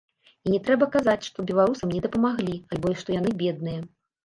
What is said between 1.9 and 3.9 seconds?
не дапамаглі, альбо што яны бедныя.